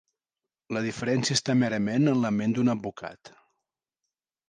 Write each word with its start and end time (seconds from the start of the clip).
La 0.77 0.81
diferència 0.85 1.37
està 1.41 1.55
merament 1.65 2.09
en 2.15 2.25
la 2.25 2.35
ment 2.41 2.59
d'un 2.59 2.75
advocat. 2.77 3.37